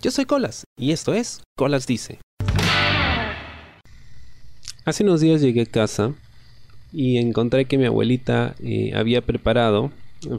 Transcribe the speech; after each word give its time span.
Yo 0.00 0.12
soy 0.12 0.26
Colas 0.26 0.62
y 0.78 0.92
esto 0.92 1.12
es 1.12 1.42
Colas 1.56 1.88
Dice. 1.88 2.20
Hace 4.84 5.02
unos 5.02 5.20
días 5.20 5.40
llegué 5.40 5.62
a 5.62 5.66
casa 5.66 6.14
y 6.92 7.16
encontré 7.16 7.64
que 7.64 7.78
mi 7.78 7.86
abuelita 7.86 8.54
eh, 8.62 8.92
había 8.94 9.22
preparado 9.22 9.90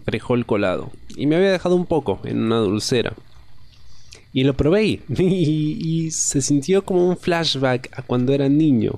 frijol 0.05 0.45
colado 0.45 0.93
y 1.09 1.27
me 1.27 1.35
había 1.35 1.51
dejado 1.51 1.75
un 1.75 1.85
poco 1.87 2.21
en 2.23 2.41
una 2.41 2.59
dulcera. 2.59 3.15
Y 4.31 4.45
lo 4.45 4.53
probé 4.53 4.85
y, 4.85 5.01
y, 5.19 6.11
se 6.11 6.41
sintió 6.41 6.85
como 6.85 7.09
un 7.09 7.17
flashback 7.17 7.89
a 7.99 8.01
cuando 8.01 8.31
era 8.31 8.47
niño. 8.47 8.93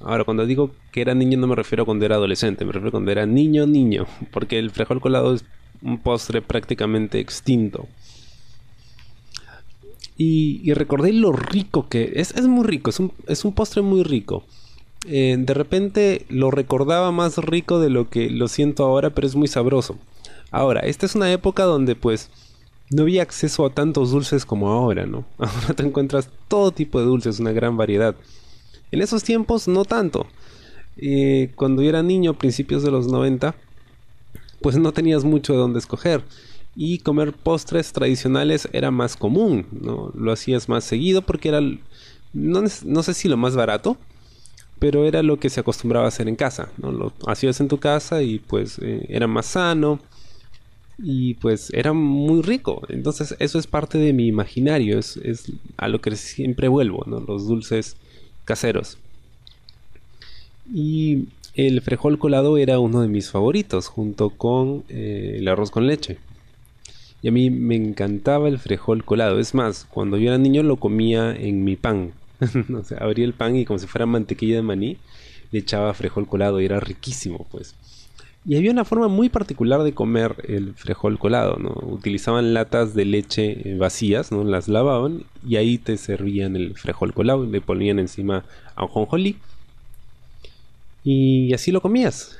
Ahora, 0.00 0.24
cuando 0.24 0.46
digo 0.46 0.70
que 0.92 1.02
era 1.02 1.14
niño 1.14 1.36
no 1.36 1.46
me 1.46 1.56
refiero 1.56 1.82
a 1.82 1.86
cuando 1.86 2.06
era 2.06 2.14
adolescente, 2.14 2.64
me 2.64 2.72
refiero 2.72 2.88
a 2.88 2.92
cuando 2.92 3.12
era 3.12 3.26
niño, 3.26 3.66
niño, 3.66 4.06
porque 4.30 4.58
el 4.58 4.70
frijol 4.70 5.02
colado 5.02 5.34
es 5.34 5.44
un 5.82 5.98
postre 5.98 6.40
prácticamente 6.40 7.20
extinto. 7.20 7.86
Y, 10.18 10.72
recordé 10.72 11.12
lo 11.12 11.32
rico 11.32 11.88
que 11.88 12.12
es. 12.16 12.32
Es 12.32 12.46
muy 12.46 12.66
rico, 12.66 12.90
es 12.90 13.00
un, 13.00 13.12
es 13.26 13.44
un 13.44 13.52
postre 13.52 13.82
muy 13.82 14.02
rico. 14.02 14.44
Eh, 15.06 15.36
de 15.38 15.54
repente 15.54 16.26
lo 16.28 16.50
recordaba 16.50 17.12
más 17.12 17.38
rico 17.38 17.78
de 17.78 17.90
lo 17.90 18.08
que 18.08 18.30
lo 18.30 18.48
siento 18.48 18.84
ahora, 18.84 19.10
pero 19.10 19.26
es 19.26 19.36
muy 19.36 19.48
sabroso. 19.48 19.96
Ahora, 20.50 20.80
esta 20.80 21.06
es 21.06 21.14
una 21.14 21.30
época 21.32 21.64
donde 21.64 21.94
pues 21.94 22.30
no 22.90 23.02
había 23.02 23.22
acceso 23.22 23.66
a 23.66 23.70
tantos 23.70 24.10
dulces 24.10 24.46
como 24.46 24.70
ahora, 24.70 25.06
¿no? 25.06 25.24
Ahora 25.38 25.74
te 25.74 25.82
encuentras 25.82 26.30
todo 26.48 26.70
tipo 26.70 26.98
de 26.98 27.06
dulces, 27.06 27.40
una 27.40 27.52
gran 27.52 27.76
variedad. 27.76 28.16
En 28.90 29.02
esos 29.02 29.22
tiempos 29.22 29.68
no 29.68 29.84
tanto. 29.84 30.26
Eh, 30.96 31.50
cuando 31.56 31.82
yo 31.82 31.90
era 31.90 32.02
niño, 32.02 32.38
principios 32.38 32.82
de 32.82 32.90
los 32.90 33.08
90, 33.08 33.54
pues 34.62 34.78
no 34.78 34.92
tenías 34.92 35.24
mucho 35.24 35.52
de 35.52 35.58
dónde 35.58 35.78
escoger 35.78 36.24
y 36.76 36.98
comer 36.98 37.32
postres 37.32 37.92
tradicionales 37.92 38.68
era 38.72 38.90
más 38.90 39.16
común, 39.16 39.66
¿no? 39.72 40.12
Lo 40.14 40.30
hacías 40.30 40.68
más 40.68 40.84
seguido 40.84 41.22
porque 41.22 41.48
era, 41.48 41.60
no, 42.34 42.68
sé 42.68 43.14
si 43.14 43.28
lo 43.28 43.38
más 43.38 43.56
barato, 43.56 43.96
pero 44.78 45.06
era 45.06 45.22
lo 45.22 45.38
que 45.38 45.48
se 45.48 45.60
acostumbraba 45.60 46.04
a 46.04 46.08
hacer 46.08 46.28
en 46.28 46.36
casa, 46.36 46.70
¿no? 46.76 46.92
Lo 46.92 47.12
hacías 47.26 47.60
en 47.60 47.68
tu 47.68 47.78
casa 47.78 48.22
y 48.22 48.40
pues 48.40 48.78
eh, 48.82 49.06
era 49.08 49.26
más 49.26 49.46
sano 49.46 50.00
y 50.98 51.34
pues 51.34 51.70
era 51.72 51.94
muy 51.94 52.42
rico. 52.42 52.82
Entonces 52.90 53.34
eso 53.38 53.58
es 53.58 53.66
parte 53.66 53.96
de 53.96 54.12
mi 54.12 54.26
imaginario, 54.26 54.98
es, 54.98 55.18
a 55.78 55.88
lo 55.88 56.02
que 56.02 56.14
siempre 56.14 56.68
vuelvo, 56.68 57.04
¿no? 57.06 57.20
Los 57.20 57.48
dulces 57.48 57.96
caseros. 58.44 58.98
Y 60.70 61.28
el 61.54 61.80
frejol 61.80 62.18
colado 62.18 62.58
era 62.58 62.78
uno 62.80 63.00
de 63.00 63.08
mis 63.08 63.30
favoritos 63.30 63.88
junto 63.88 64.28
con 64.28 64.84
eh, 64.90 65.36
el 65.38 65.48
arroz 65.48 65.70
con 65.70 65.86
leche. 65.86 66.18
Y 67.22 67.28
a 67.28 67.32
mí 67.32 67.50
me 67.50 67.74
encantaba 67.74 68.48
el 68.48 68.58
frejol 68.58 69.04
colado. 69.04 69.38
Es 69.38 69.54
más, 69.54 69.86
cuando 69.90 70.16
yo 70.16 70.28
era 70.28 70.38
niño 70.38 70.62
lo 70.62 70.76
comía 70.76 71.34
en 71.34 71.64
mi 71.64 71.76
pan. 71.76 72.12
o 72.74 72.84
sea, 72.84 72.98
abría 72.98 73.24
el 73.24 73.32
pan 73.32 73.56
y 73.56 73.64
como 73.64 73.78
si 73.78 73.86
fuera 73.86 74.06
mantequilla 74.06 74.56
de 74.56 74.62
maní, 74.62 74.98
le 75.50 75.58
echaba 75.60 75.94
frejol 75.94 76.28
colado 76.28 76.60
y 76.60 76.66
era 76.66 76.80
riquísimo, 76.80 77.46
pues. 77.50 77.74
Y 78.48 78.56
había 78.56 78.70
una 78.70 78.84
forma 78.84 79.08
muy 79.08 79.28
particular 79.28 79.82
de 79.82 79.92
comer 79.92 80.36
el 80.46 80.74
frejol 80.74 81.18
colado, 81.18 81.56
¿no? 81.58 81.70
Utilizaban 81.82 82.54
latas 82.54 82.94
de 82.94 83.04
leche 83.04 83.70
eh, 83.70 83.76
vacías, 83.76 84.30
¿no? 84.30 84.44
Las 84.44 84.68
lavaban 84.68 85.24
y 85.44 85.56
ahí 85.56 85.78
te 85.78 85.96
servían 85.96 86.54
el 86.54 86.76
frejol 86.76 87.12
colado 87.12 87.44
le 87.44 87.60
ponían 87.60 87.98
encima 87.98 88.44
ajonjolí. 88.76 89.36
Y 91.02 91.52
así 91.54 91.72
lo 91.72 91.80
comías. 91.80 92.36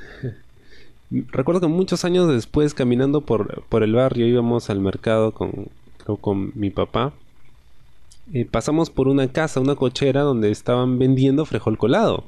Recuerdo 1.10 1.60
que 1.60 1.66
muchos 1.68 2.04
años 2.04 2.28
después, 2.28 2.74
caminando 2.74 3.20
por, 3.20 3.64
el 3.82 3.92
barrio, 3.94 4.26
íbamos 4.26 4.70
al 4.70 4.80
mercado 4.80 5.32
con, 5.32 5.68
con 6.20 6.52
mi 6.54 6.70
papá. 6.70 7.12
Pasamos 8.50 8.90
por 8.90 9.06
una 9.06 9.28
casa, 9.28 9.60
una 9.60 9.76
cochera, 9.76 10.22
donde 10.22 10.50
estaban 10.50 10.98
vendiendo 10.98 11.44
frejol 11.44 11.78
colado. 11.78 12.24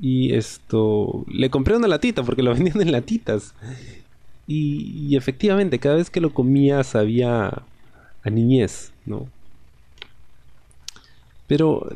Y 0.00 0.34
esto, 0.34 1.24
le 1.28 1.48
compré 1.50 1.76
una 1.76 1.88
latita 1.88 2.24
porque 2.24 2.42
lo 2.42 2.52
vendían 2.54 2.80
en 2.80 2.92
latitas. 2.92 3.54
Y, 4.48 5.08
y 5.08 5.16
efectivamente, 5.16 5.78
cada 5.78 5.96
vez 5.96 6.10
que 6.10 6.20
lo 6.20 6.34
comía 6.34 6.82
sabía 6.82 7.62
a 8.22 8.30
niñez, 8.30 8.92
¿no? 9.06 9.28
Pero, 11.46 11.88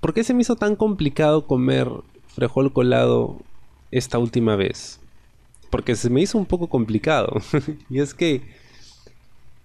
¿por 0.00 0.14
qué 0.14 0.24
se 0.24 0.32
me 0.32 0.40
hizo 0.40 0.56
tan 0.56 0.74
complicado 0.74 1.46
comer 1.46 1.90
frejol 2.28 2.72
colado 2.72 3.38
esta 3.90 4.18
última 4.18 4.56
vez. 4.56 5.00
Porque 5.70 5.96
se 5.96 6.10
me 6.10 6.20
hizo 6.22 6.38
un 6.38 6.46
poco 6.46 6.68
complicado. 6.68 7.40
y 7.90 8.00
es 8.00 8.14
que 8.14 8.42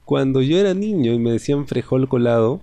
cuando 0.06 0.42
yo 0.42 0.58
era 0.58 0.74
niño 0.74 1.14
y 1.14 1.20
me 1.20 1.32
decían 1.32 1.68
frejol 1.68 2.10
colado, 2.10 2.62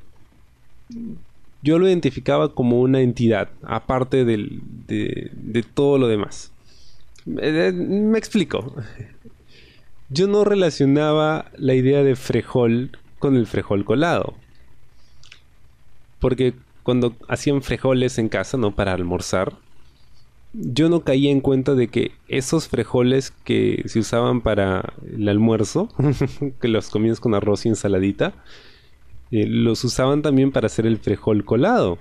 yo 1.63 1.79
lo 1.79 1.89
identificaba 1.89 2.55
como 2.55 2.81
una 2.81 3.01
entidad, 3.01 3.49
aparte 3.63 4.25
de, 4.25 4.61
de, 4.87 5.63
todo 5.63 5.99
lo 5.99 6.09
demás. 6.09 6.53
Eh, 7.41 7.73
me 7.73 8.19
explico. 8.19 8.75
Yo 10.09 10.27
no 10.29 10.45
relacionaba 10.45 11.51
la 11.57 11.75
idea 11.75 12.03
de 12.03 12.17
frejol 12.17 12.97
con 13.19 13.37
el 13.37 13.47
frejol 13.47 13.85
colado. 13.85 14.35
Porque 16.21 16.55
cuando 16.83 17.15
hacían 17.29 17.63
frejoles 17.63 18.19
en 18.19 18.29
casa, 18.29 18.57
¿no? 18.57 18.75
Para 18.75 18.93
almorzar, 18.93 19.55
yo 20.53 20.89
no 20.89 21.01
caía 21.01 21.31
en 21.31 21.41
cuenta 21.41 21.75
de 21.75 21.89
que 21.89 22.13
esos 22.27 22.69
frijoles 22.69 23.33
que 23.45 23.83
se 23.87 23.99
usaban 24.01 24.41
para 24.41 24.95
el 25.13 25.29
almuerzo, 25.29 25.89
que 26.61 26.69
los 26.69 26.89
comías 26.89 27.21
con 27.21 27.35
arroz 27.35 27.67
y 27.67 27.69
ensaladita, 27.69 28.35
eh, 29.31 29.47
los 29.47 29.85
usaban 29.85 30.23
también 30.23 30.53
para 30.53 30.67
hacer 30.67 30.87
el 30.87 30.99
frijol 30.99 31.45
colado. 31.45 31.99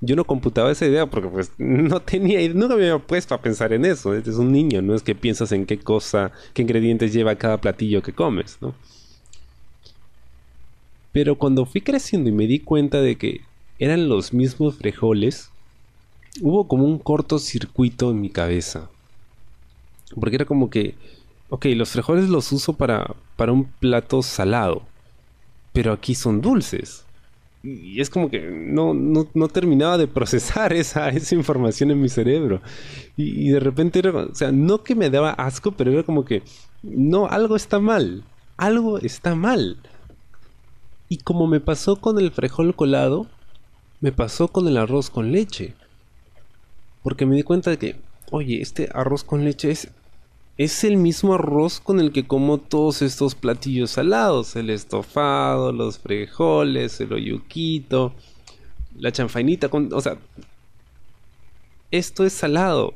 Yo 0.00 0.16
no 0.16 0.24
computaba 0.24 0.70
esa 0.70 0.86
idea 0.86 1.06
porque 1.06 1.28
pues 1.28 1.52
no 1.58 2.00
tenía, 2.00 2.46
nunca 2.54 2.76
me 2.76 2.88
había 2.88 2.98
puesto 2.98 3.34
a 3.34 3.42
pensar 3.42 3.72
en 3.72 3.84
eso. 3.84 4.14
Es 4.14 4.28
un 4.36 4.52
niño, 4.52 4.82
no 4.82 4.94
es 4.94 5.02
que 5.02 5.14
piensas 5.14 5.52
en 5.52 5.66
qué 5.66 5.78
cosa, 5.78 6.32
qué 6.54 6.62
ingredientes 6.62 7.12
lleva 7.12 7.36
cada 7.36 7.60
platillo 7.60 8.02
que 8.02 8.12
comes, 8.12 8.58
¿no? 8.60 8.74
Pero 11.12 11.36
cuando 11.36 11.66
fui 11.66 11.80
creciendo 11.80 12.30
y 12.30 12.32
me 12.32 12.46
di 12.46 12.60
cuenta 12.60 13.00
de 13.00 13.16
que 13.16 13.40
eran 13.80 14.08
los 14.08 14.32
mismos 14.32 14.76
frijoles, 14.76 15.49
hubo 16.40 16.66
como 16.68 16.84
un 16.84 16.98
cortocircuito 16.98 18.10
en 18.10 18.20
mi 18.20 18.30
cabeza. 18.30 18.88
Porque 20.18 20.36
era 20.36 20.44
como 20.44 20.70
que, 20.70 20.94
ok, 21.48 21.66
los 21.76 21.90
frijoles 21.90 22.28
los 22.28 22.52
uso 22.52 22.74
para, 22.74 23.14
para 23.36 23.52
un 23.52 23.64
plato 23.64 24.22
salado, 24.22 24.82
pero 25.72 25.92
aquí 25.92 26.14
son 26.14 26.40
dulces. 26.40 27.04
Y 27.62 28.00
es 28.00 28.08
como 28.08 28.30
que 28.30 28.40
no, 28.40 28.94
no, 28.94 29.48
terminaba 29.48 29.98
de 29.98 30.08
procesar 30.08 30.72
esa, 30.74 31.10
esa 31.10 31.34
información 31.34 31.90
en 31.90 32.00
mi 32.00 32.08
cerebro. 32.08 32.60
Y, 33.16 33.48
y, 33.48 33.50
de 33.50 33.60
repente 33.60 33.98
era, 33.98 34.10
o 34.10 34.34
sea, 34.34 34.50
no 34.50 34.82
que 34.82 34.94
me 34.94 35.10
daba 35.10 35.32
asco, 35.32 35.72
pero 35.72 35.92
era 35.92 36.02
como 36.02 36.24
que, 36.24 36.42
no, 36.82 37.26
algo 37.26 37.56
está 37.56 37.78
mal. 37.78 38.24
Algo 38.56 38.98
está 38.98 39.34
mal. 39.34 39.76
Y 41.08 41.18
como 41.18 41.46
me 41.46 41.60
pasó 41.60 41.96
con 41.96 42.18
el 42.18 42.30
frijol 42.30 42.74
colado, 42.74 43.26
me 44.00 44.12
pasó 44.12 44.48
con 44.48 44.66
el 44.68 44.76
arroz 44.76 45.10
con 45.10 45.32
leche. 45.32 45.74
Porque 47.02 47.26
me 47.26 47.36
di 47.36 47.42
cuenta 47.42 47.70
de 47.70 47.78
que, 47.78 47.96
oye, 48.30 48.60
este 48.60 48.88
arroz 48.92 49.24
con 49.24 49.44
leche 49.44 49.70
es, 49.70 49.88
es 50.58 50.84
el 50.84 50.96
mismo 50.96 51.34
arroz 51.34 51.80
con 51.80 52.00
el 52.00 52.12
que 52.12 52.26
como 52.26 52.58
todos 52.58 53.02
estos 53.02 53.34
platillos 53.34 53.92
salados. 53.92 54.56
El 54.56 54.70
estofado, 54.70 55.72
los 55.72 55.98
frijoles, 55.98 57.00
el 57.00 57.12
oyuquito, 57.12 58.14
la 58.98 59.12
chanfainita. 59.12 59.68
Con, 59.68 59.92
o 59.92 60.00
sea, 60.00 60.18
esto 61.90 62.24
es 62.24 62.32
salado. 62.32 62.94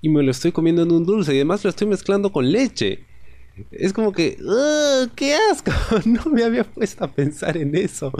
Y 0.00 0.08
me 0.08 0.22
lo 0.22 0.32
estoy 0.32 0.52
comiendo 0.52 0.82
en 0.82 0.92
un 0.92 1.06
dulce. 1.06 1.32
Y 1.32 1.36
además 1.36 1.62
lo 1.62 1.70
estoy 1.70 1.86
mezclando 1.86 2.32
con 2.32 2.50
leche. 2.50 3.04
Es 3.70 3.92
como 3.92 4.12
que, 4.12 4.36
¡qué 5.14 5.36
asco! 5.50 5.70
No 6.04 6.24
me 6.24 6.42
había 6.42 6.64
puesto 6.64 7.04
a 7.04 7.08
pensar 7.08 7.56
en 7.56 7.76
eso. 7.76 8.12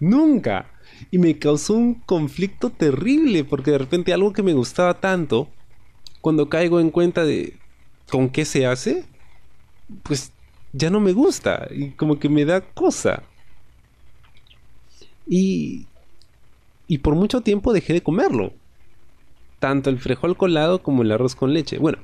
Nunca 0.00 0.66
y 1.10 1.18
me 1.18 1.38
causó 1.38 1.74
un 1.74 1.94
conflicto 1.94 2.70
terrible 2.70 3.44
porque 3.44 3.70
de 3.70 3.78
repente 3.78 4.12
algo 4.12 4.32
que 4.32 4.42
me 4.42 4.52
gustaba 4.52 5.00
tanto, 5.00 5.48
cuando 6.20 6.48
caigo 6.48 6.80
en 6.80 6.90
cuenta 6.90 7.24
de 7.24 7.54
con 8.10 8.28
qué 8.28 8.44
se 8.44 8.66
hace, 8.66 9.04
pues 10.02 10.32
ya 10.72 10.90
no 10.90 11.00
me 11.00 11.12
gusta 11.12 11.68
y 11.70 11.90
como 11.90 12.18
que 12.18 12.28
me 12.28 12.44
da 12.44 12.60
cosa. 12.60 13.22
Y, 15.26 15.86
y 16.86 16.98
por 16.98 17.14
mucho 17.14 17.40
tiempo 17.40 17.72
dejé 17.72 17.92
de 17.92 18.02
comerlo. 18.02 18.52
Tanto 19.58 19.90
el 19.90 19.98
frijol 19.98 20.36
colado 20.36 20.82
como 20.82 21.02
el 21.02 21.12
arroz 21.12 21.34
con 21.34 21.52
leche. 21.52 21.78
Bueno, 21.78 21.98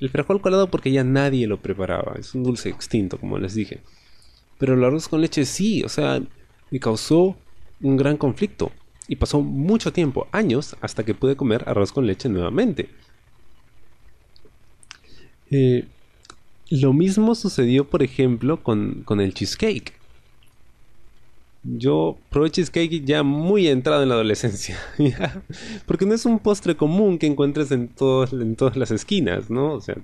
el 0.00 0.10
frijol 0.10 0.40
colado 0.40 0.68
porque 0.68 0.90
ya 0.90 1.04
nadie 1.04 1.46
lo 1.46 1.60
preparaba. 1.60 2.14
Es 2.18 2.34
un 2.34 2.42
dulce 2.42 2.68
extinto, 2.70 3.18
como 3.18 3.38
les 3.38 3.54
dije. 3.54 3.80
Pero 4.58 4.74
el 4.74 4.84
arroz 4.84 5.08
con 5.08 5.20
leche 5.20 5.44
sí, 5.44 5.82
o 5.84 5.88
sea, 5.88 6.20
me 6.70 6.80
causó 6.80 7.36
un 7.82 7.96
gran 7.96 8.16
conflicto 8.16 8.72
y 9.08 9.16
pasó 9.16 9.40
mucho 9.40 9.92
tiempo, 9.92 10.26
años, 10.32 10.76
hasta 10.80 11.04
que 11.04 11.14
pude 11.14 11.36
comer 11.36 11.64
arroz 11.66 11.92
con 11.92 12.06
leche 12.06 12.28
nuevamente. 12.28 12.88
Eh, 15.50 15.84
lo 16.70 16.92
mismo 16.92 17.34
sucedió, 17.34 17.88
por 17.88 18.02
ejemplo, 18.02 18.62
con, 18.62 19.04
el 19.20 19.34
cheesecake. 19.34 19.92
yo 21.62 22.16
probé 22.30 22.50
cheesecake 22.50 23.04
ya 23.04 23.22
muy 23.22 23.68
entrado 23.68 24.02
en 24.02 24.08
la 24.08 24.14
adolescencia, 24.14 24.78
porque 25.86 26.06
no 26.06 26.14
es 26.14 26.24
un 26.24 26.38
postre 26.38 26.76
común 26.76 27.18
que 27.18 27.26
encuentres 27.26 27.70
en, 27.70 27.90
en 28.32 28.56
todas 28.56 28.76
las 28.76 28.90
esquinas, 28.90 29.50
¿no? 29.50 29.74
O 29.74 29.80
sea, 29.80 29.96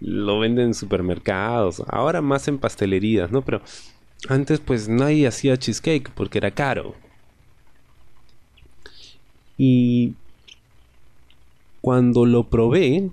lo 0.00 0.40
venden 0.40 0.66
en 0.66 0.74
supermercados, 0.74 1.82
ahora 1.86 2.20
más 2.20 2.48
en 2.48 2.58
pastelerías, 2.58 3.30
¿no? 3.30 3.42
Pero 3.42 3.62
antes 4.28 4.60
pues 4.60 4.88
nadie 4.88 5.26
hacía 5.26 5.56
cheesecake 5.56 6.10
porque 6.10 6.38
era 6.38 6.50
caro. 6.50 6.94
Y 9.56 10.14
cuando 11.80 12.26
lo 12.26 12.44
probé, 12.44 13.10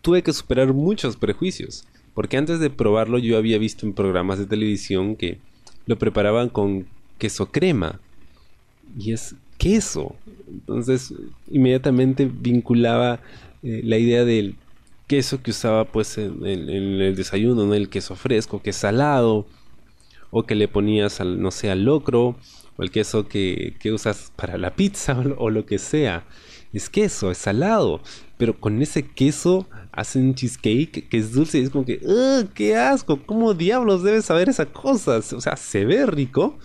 tuve 0.00 0.22
que 0.22 0.32
superar 0.32 0.72
muchos 0.72 1.16
prejuicios. 1.16 1.84
Porque 2.14 2.36
antes 2.36 2.60
de 2.60 2.70
probarlo 2.70 3.18
yo 3.18 3.38
había 3.38 3.58
visto 3.58 3.86
en 3.86 3.94
programas 3.94 4.38
de 4.38 4.46
televisión 4.46 5.16
que 5.16 5.38
lo 5.86 5.98
preparaban 5.98 6.48
con 6.48 6.86
queso 7.18 7.46
crema. 7.46 8.00
Y 8.98 9.12
es 9.12 9.34
queso. 9.58 10.14
Entonces 10.48 11.14
inmediatamente 11.50 12.30
vinculaba 12.30 13.20
eh, 13.62 13.80
la 13.84 13.98
idea 13.98 14.24
del 14.24 14.56
queso 15.06 15.42
que 15.42 15.50
usaba 15.50 15.84
pues 15.84 16.18
en, 16.18 16.44
el 16.44 17.14
desayuno, 17.16 17.66
¿no? 17.66 17.74
El 17.74 17.88
queso 17.88 18.14
fresco, 18.16 18.62
que 18.62 18.70
es 18.70 18.76
salado. 18.76 19.46
O 20.30 20.44
que 20.44 20.54
le 20.54 20.66
ponías 20.66 21.20
al, 21.20 21.42
no 21.42 21.50
sé, 21.50 21.70
al 21.70 21.84
locro. 21.84 22.36
O 22.76 22.82
el 22.82 22.90
queso 22.90 23.28
que, 23.28 23.74
usas 23.92 24.32
para 24.36 24.56
la 24.56 24.74
pizza 24.74 25.18
o 25.38 25.50
lo 25.50 25.66
que 25.66 25.78
sea. 25.78 26.24
Es 26.72 26.88
queso, 26.88 27.30
es 27.30 27.38
salado. 27.38 28.00
Pero 28.38 28.58
con 28.58 28.80
ese 28.80 29.06
queso 29.06 29.68
hacen 29.92 30.34
cheesecake 30.34 31.08
que 31.08 31.18
es 31.18 31.32
dulce 31.32 31.58
y 31.58 31.62
es 31.62 31.70
como 31.70 31.84
que, 31.84 32.00
¡qué 32.54 32.76
asco! 32.76 33.20
¿Cómo 33.26 33.52
diablos 33.52 34.02
debes 34.02 34.24
saber 34.24 34.48
esa 34.48 34.66
cosa? 34.66 35.18
O 35.18 35.40
sea, 35.40 35.56
se 35.56 35.84
ve 35.84 36.06
rico, 36.06 36.58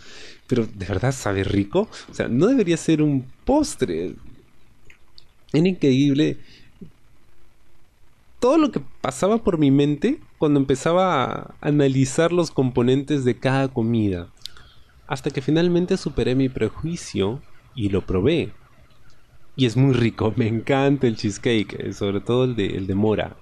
pero 0.47 0.65
¿de 0.65 0.85
verdad 0.85 1.11
sabe 1.11 1.43
rico? 1.43 1.89
O 2.09 2.13
sea, 2.13 2.29
no 2.29 2.47
debería 2.47 2.77
ser 2.77 3.01
un 3.01 3.25
postre. 3.43 4.13
Era 5.51 5.67
increíble 5.67 6.37
todo 8.39 8.57
lo 8.57 8.71
que 8.71 8.81
pasaba 9.01 9.39
por 9.39 9.57
mi 9.57 9.71
mente 9.71 10.19
cuando 10.37 10.59
empezaba 10.59 11.23
a 11.25 11.55
analizar 11.61 12.31
los 12.31 12.51
componentes 12.51 13.25
de 13.25 13.37
cada 13.37 13.67
comida. 13.67 14.27
Hasta 15.07 15.31
que 15.31 15.41
finalmente 15.41 15.97
superé 15.97 16.35
mi 16.35 16.49
prejuicio 16.49 17.41
y 17.75 17.89
lo 17.89 18.01
probé. 18.05 18.53
Y 19.55 19.65
es 19.65 19.75
muy 19.75 19.93
rico, 19.93 20.33
me 20.35 20.47
encanta 20.47 21.07
el 21.07 21.17
cheesecake, 21.17 21.73
eh, 21.79 21.93
sobre 21.93 22.19
todo 22.19 22.43
el 22.43 22.55
de, 22.55 22.77
el 22.77 22.87
de 22.87 22.95
mora 22.95 23.37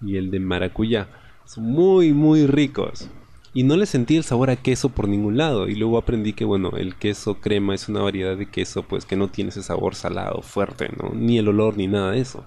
y 0.00 0.16
el 0.16 0.30
de 0.30 0.38
maracuyá. 0.38 1.08
Son 1.44 1.64
muy, 1.64 2.12
muy 2.12 2.46
ricos. 2.46 3.08
Y 3.54 3.62
no 3.62 3.76
le 3.76 3.86
sentí 3.86 4.16
el 4.16 4.22
sabor 4.22 4.50
a 4.50 4.56
queso 4.56 4.90
por 4.90 5.08
ningún 5.08 5.38
lado. 5.38 5.66
Y 5.66 5.74
luego 5.74 5.98
aprendí 5.98 6.34
que, 6.34 6.44
bueno, 6.44 6.72
el 6.76 6.94
queso 6.94 7.40
crema 7.40 7.74
es 7.74 7.88
una 7.88 8.02
variedad 8.02 8.36
de 8.36 8.46
queso, 8.46 8.82
pues 8.82 9.04
que 9.06 9.16
no 9.16 9.28
tiene 9.28 9.48
ese 9.48 9.62
sabor 9.62 9.94
salado, 9.94 10.42
fuerte, 10.42 10.90
¿no? 11.02 11.12
Ni 11.14 11.38
el 11.38 11.48
olor, 11.48 11.76
ni 11.76 11.88
nada 11.88 12.12
de 12.12 12.20
eso. 12.20 12.44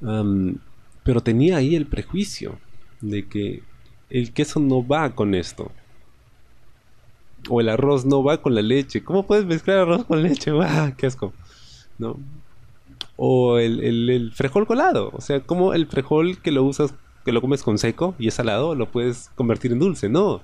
Pero 0.00 1.20
tenía 1.20 1.56
ahí 1.56 1.74
el 1.74 1.86
prejuicio 1.86 2.58
de 3.00 3.26
que 3.26 3.62
el 4.10 4.32
queso 4.32 4.60
no 4.60 4.86
va 4.86 5.14
con 5.14 5.34
esto. 5.34 5.70
O 7.48 7.60
el 7.60 7.68
arroz 7.68 8.04
no 8.04 8.22
va 8.22 8.42
con 8.42 8.54
la 8.54 8.62
leche. 8.62 9.02
¿Cómo 9.04 9.26
puedes 9.26 9.46
mezclar 9.46 9.78
arroz 9.78 10.04
con 10.04 10.22
leche? 10.22 10.50
¡Ah, 10.62 10.92
qué 10.96 11.06
asco! 11.06 11.32
¿No? 11.98 12.16
O 13.16 13.58
el, 13.58 13.82
el, 14.10 14.32
frijol 14.32 14.66
colado. 14.66 15.10
O 15.12 15.20
sea, 15.20 15.40
como 15.40 15.74
el 15.74 15.86
frijol 15.86 16.38
que 16.38 16.52
lo 16.52 16.62
usas, 16.64 16.94
que 17.24 17.32
lo 17.32 17.40
comes 17.40 17.62
con 17.62 17.78
seco 17.78 18.14
y 18.18 18.28
es 18.28 18.34
salado, 18.34 18.74
lo 18.74 18.90
puedes 18.90 19.30
convertir 19.34 19.72
en 19.72 19.80
dulce. 19.80 20.08
No. 20.08 20.42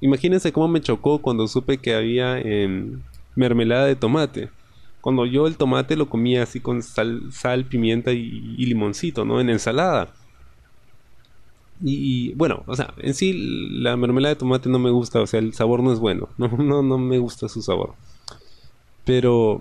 Imagínense 0.00 0.52
cómo 0.52 0.68
me 0.68 0.80
chocó 0.80 1.18
cuando 1.18 1.46
supe 1.48 1.78
que 1.78 1.94
había 1.94 2.38
en 2.38 3.02
mermelada 3.34 3.86
de 3.86 3.96
tomate. 3.96 4.50
Cuando 5.02 5.26
yo 5.26 5.46
el 5.46 5.58
tomate 5.58 5.96
lo 5.96 6.08
comía 6.08 6.44
así 6.44 6.60
con 6.60 6.82
sal, 6.82 7.30
sal 7.30 7.66
pimienta 7.66 8.12
y 8.12 8.64
limoncito, 8.64 9.26
¿no? 9.26 9.38
En 9.38 9.50
ensalada. 9.50 10.14
Y, 11.84 12.32
bueno, 12.34 12.62
o 12.66 12.76
sea, 12.76 12.94
en 12.98 13.12
sí 13.14 13.32
la 13.72 13.96
mermelada 13.96 14.34
de 14.34 14.38
tomate 14.38 14.68
no 14.68 14.78
me 14.78 14.90
gusta, 14.90 15.20
o 15.20 15.26
sea, 15.26 15.40
el 15.40 15.52
sabor 15.52 15.82
no 15.82 15.92
es 15.92 15.98
bueno, 15.98 16.28
no, 16.38 16.82
no, 16.82 16.98
me 16.98 17.18
gusta 17.18 17.48
su 17.48 17.60
sabor. 17.60 17.94
Pero, 19.04 19.54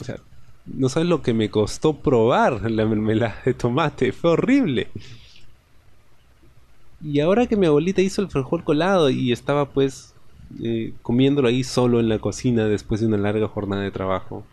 o 0.00 0.04
sea, 0.04 0.16
no 0.64 0.88
sabes 0.88 1.08
lo 1.08 1.20
que 1.22 1.34
me 1.34 1.50
costó 1.50 1.98
probar 1.98 2.70
la 2.70 2.86
mermelada 2.86 3.42
de 3.44 3.52
tomate, 3.52 4.12
fue 4.12 4.30
horrible. 4.30 4.88
Y 7.02 7.20
ahora 7.20 7.46
que 7.46 7.56
mi 7.56 7.66
abuelita 7.66 8.00
hizo 8.00 8.22
el 8.22 8.30
frijol 8.30 8.64
colado 8.64 9.10
y 9.10 9.32
estaba 9.32 9.66
pues 9.70 10.14
eh, 10.62 10.94
comiéndolo 11.02 11.48
ahí 11.48 11.62
solo 11.62 12.00
en 12.00 12.08
la 12.08 12.18
cocina 12.18 12.66
después 12.66 13.00
de 13.00 13.06
una 13.06 13.16
larga 13.18 13.48
jornada 13.48 13.82
de 13.82 13.90
trabajo, 13.90 14.44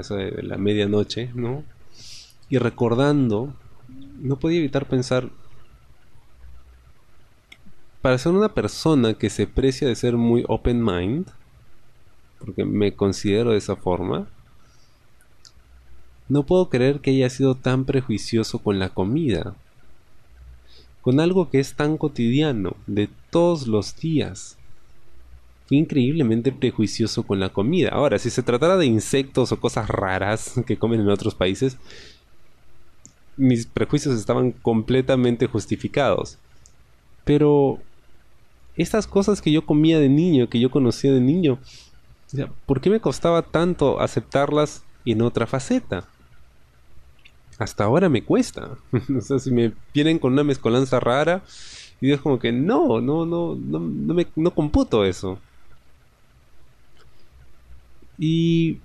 eso 0.00 0.16
de 0.16 0.42
la 0.42 0.56
medianoche, 0.56 1.30
¿no? 1.34 1.64
Y 2.48 2.58
recordando, 2.58 3.54
no 4.20 4.36
podía 4.36 4.58
evitar 4.58 4.86
pensar, 4.86 5.30
para 8.02 8.18
ser 8.18 8.32
una 8.32 8.54
persona 8.54 9.14
que 9.14 9.30
se 9.30 9.46
precia 9.46 9.88
de 9.88 9.96
ser 9.96 10.16
muy 10.16 10.44
open 10.48 10.84
mind, 10.84 11.26
porque 12.38 12.64
me 12.64 12.94
considero 12.94 13.50
de 13.50 13.58
esa 13.58 13.76
forma, 13.76 14.28
no 16.28 16.44
puedo 16.44 16.68
creer 16.68 17.00
que 17.00 17.10
haya 17.10 17.30
sido 17.30 17.54
tan 17.54 17.84
prejuicioso 17.84 18.58
con 18.58 18.78
la 18.78 18.90
comida, 18.90 19.54
con 21.00 21.20
algo 21.20 21.48
que 21.48 21.58
es 21.58 21.74
tan 21.74 21.96
cotidiano, 21.96 22.76
de 22.86 23.08
todos 23.30 23.66
los 23.66 23.96
días. 23.96 24.57
Increíblemente 25.70 26.52
prejuicioso 26.52 27.24
con 27.24 27.40
la 27.40 27.50
comida. 27.50 27.90
Ahora, 27.90 28.18
si 28.18 28.30
se 28.30 28.42
tratara 28.42 28.76
de 28.76 28.86
insectos 28.86 29.52
o 29.52 29.60
cosas 29.60 29.88
raras 29.88 30.54
que 30.66 30.78
comen 30.78 31.00
en 31.00 31.08
otros 31.08 31.34
países, 31.34 31.76
mis 33.36 33.66
prejuicios 33.66 34.18
estaban 34.18 34.52
completamente 34.52 35.46
justificados. 35.46 36.38
Pero 37.24 37.78
estas 38.76 39.06
cosas 39.06 39.42
que 39.42 39.52
yo 39.52 39.66
comía 39.66 39.98
de 39.98 40.08
niño, 40.08 40.48
que 40.48 40.60
yo 40.60 40.70
conocía 40.70 41.12
de 41.12 41.20
niño, 41.20 41.58
¿por 42.66 42.80
qué 42.80 42.90
me 42.90 43.00
costaba 43.00 43.42
tanto 43.42 44.00
aceptarlas 44.00 44.84
en 45.04 45.22
otra 45.22 45.46
faceta? 45.46 46.08
Hasta 47.58 47.84
ahora 47.84 48.08
me 48.08 48.22
cuesta. 48.22 48.78
o 49.16 49.20
sea, 49.20 49.38
si 49.38 49.50
me 49.50 49.72
vienen 49.92 50.18
con 50.18 50.32
una 50.32 50.44
mezcolanza 50.44 51.00
rara, 51.00 51.42
y 52.00 52.12
es 52.12 52.20
como 52.20 52.38
que 52.38 52.52
no, 52.52 53.00
no, 53.00 53.26
no, 53.26 53.56
no, 53.56 53.80
no, 53.80 54.14
me, 54.14 54.26
no 54.36 54.54
computo 54.54 55.04
eso. 55.04 55.38
Y, 58.18 58.80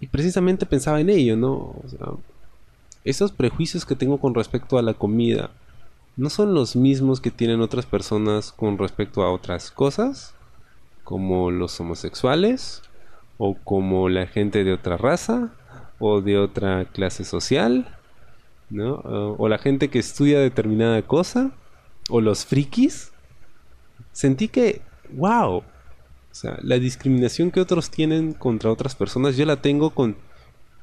y 0.00 0.06
precisamente 0.08 0.66
pensaba 0.66 1.00
en 1.00 1.10
ello, 1.10 1.36
¿no? 1.36 1.54
O 1.54 1.84
sea, 1.88 2.08
esos 3.04 3.32
prejuicios 3.32 3.86
que 3.86 3.94
tengo 3.94 4.18
con 4.18 4.34
respecto 4.34 4.78
a 4.78 4.82
la 4.82 4.94
comida, 4.94 5.50
no 6.16 6.30
son 6.30 6.52
los 6.52 6.74
mismos 6.74 7.20
que 7.20 7.30
tienen 7.30 7.60
otras 7.60 7.86
personas 7.86 8.50
con 8.50 8.76
respecto 8.76 9.22
a 9.22 9.32
otras 9.32 9.70
cosas, 9.70 10.34
como 11.04 11.50
los 11.50 11.78
homosexuales, 11.80 12.82
o 13.38 13.54
como 13.54 14.08
la 14.08 14.26
gente 14.26 14.64
de 14.64 14.72
otra 14.72 14.96
raza, 14.96 15.52
o 16.00 16.20
de 16.20 16.38
otra 16.38 16.86
clase 16.86 17.24
social, 17.24 17.96
¿no? 18.68 18.94
O 19.38 19.48
la 19.48 19.58
gente 19.58 19.88
que 19.88 20.00
estudia 20.00 20.40
determinada 20.40 21.02
cosa, 21.02 21.52
o 22.10 22.20
los 22.20 22.44
frikis. 22.44 23.12
Sentí 24.12 24.48
que, 24.48 24.82
wow, 25.12 25.62
o 26.30 26.34
sea, 26.34 26.58
la 26.62 26.78
discriminación 26.78 27.50
que 27.50 27.60
otros 27.60 27.90
tienen 27.90 28.32
contra 28.32 28.70
otras 28.70 28.94
personas, 28.94 29.36
yo 29.36 29.46
la 29.46 29.60
tengo 29.60 29.90
con 29.90 30.16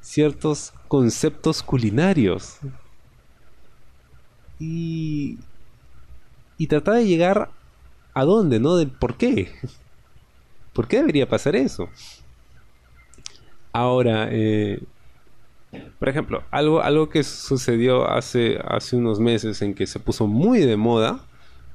ciertos 0.00 0.72
conceptos 0.88 1.62
culinarios 1.62 2.58
y, 4.58 5.38
y 6.58 6.66
tratar 6.66 6.94
de 6.96 7.06
llegar 7.06 7.50
a 8.14 8.24
dónde, 8.24 8.60
¿no? 8.60 8.76
Del 8.76 8.90
por 8.90 9.16
qué. 9.16 9.52
¿Por 10.72 10.88
qué 10.88 10.98
debería 10.98 11.28
pasar 11.28 11.56
eso? 11.56 11.88
Ahora, 13.72 14.28
eh, 14.30 14.82
por 15.98 16.08
ejemplo, 16.08 16.42
algo, 16.50 16.82
algo 16.82 17.08
que 17.08 17.22
sucedió 17.22 18.08
hace, 18.08 18.58
hace 18.66 18.96
unos 18.96 19.20
meses 19.20 19.60
en 19.62 19.74
que 19.74 19.86
se 19.86 20.00
puso 20.00 20.26
muy 20.26 20.60
de 20.60 20.76
moda 20.76 21.20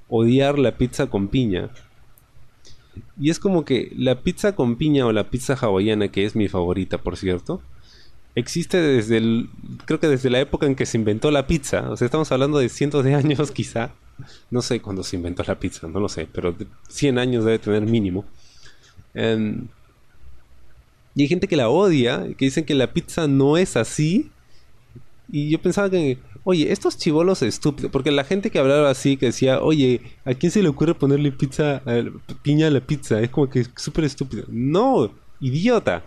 odiar 0.08 0.60
la 0.60 0.78
pizza 0.78 1.08
con 1.08 1.28
piña. 1.28 1.70
Y 3.19 3.29
es 3.29 3.39
como 3.39 3.65
que 3.65 3.91
la 3.95 4.21
pizza 4.21 4.55
con 4.55 4.75
piña 4.75 5.05
o 5.05 5.12
la 5.12 5.29
pizza 5.29 5.53
hawaiana, 5.53 6.10
que 6.10 6.25
es 6.25 6.36
mi 6.36 6.48
favorita, 6.48 6.98
por 6.98 7.17
cierto, 7.17 7.62
existe 8.36 8.77
desde 8.77 9.17
el, 9.17 9.50
creo 9.86 10.00
que 10.00 10.07
desde 10.07 10.29
la 10.29 10.39
época 10.39 10.65
en 10.65 10.75
que 10.75 10.86
se 10.86 10.98
inventó 10.98 11.31
la 11.31 11.48
pizza. 11.48 11.89
O 11.89 11.98
sea, 11.98 12.05
estamos 12.05 12.31
hablando 12.31 12.60
de 12.60 12.69
cientos 12.69 13.03
de 13.03 13.15
años 13.15 13.51
quizá. 13.51 13.91
No 14.50 14.62
sé 14.62 14.81
cuándo 14.81 15.03
se 15.03 15.15
inventó 15.15 15.43
la 15.48 15.60
pizza, 15.60 15.88
no 15.88 16.00
lo 16.00 16.07
sé, 16.07 16.27
pero 16.31 16.55
100 16.89 17.17
años 17.17 17.43
debe 17.43 17.60
tener 17.60 17.81
mínimo. 17.83 18.25
Em, 19.13 19.67
y 21.15 21.24
hay 21.24 21.27
gente 21.27 21.48
que 21.48 21.55
la 21.55 21.69
odia, 21.69 22.27
que 22.38 22.45
dicen 22.45 22.65
que 22.65 22.75
la 22.75 22.93
pizza 22.93 23.27
no 23.27 23.57
es 23.57 23.75
así. 23.75 24.31
Y 25.31 25.50
yo 25.50 25.61
pensaba 25.61 25.89
que 25.89 26.19
oye, 26.43 26.71
estos 26.71 26.97
chivolos 26.97 27.41
estúpidos, 27.41 27.91
porque 27.91 28.11
la 28.11 28.23
gente 28.23 28.50
que 28.50 28.59
hablaba 28.59 28.89
así, 28.89 29.17
que 29.17 29.27
decía, 29.27 29.61
oye, 29.61 30.01
¿a 30.25 30.33
quién 30.33 30.51
se 30.51 30.61
le 30.61 30.69
ocurre 30.69 30.95
ponerle 30.95 31.31
pizza, 31.31 31.81
piña 32.41 32.67
a 32.67 32.71
la 32.71 32.81
pizza? 32.81 33.19
Es 33.21 33.29
como 33.29 33.50
que 33.50 33.65
súper 33.75 34.05
estúpido. 34.05 34.45
No, 34.50 35.11
idiota. 35.39 36.03